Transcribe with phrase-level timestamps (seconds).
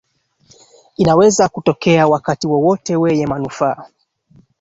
[0.97, 3.85] inaweza kutokea wakati wowote weye manufaa